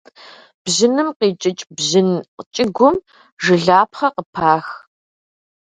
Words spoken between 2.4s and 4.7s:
кӏыгум жылапхъэ къыпах.